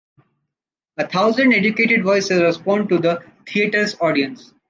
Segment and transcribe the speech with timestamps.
[0.97, 4.51] A thousand educated voices responded to the theaters' audience.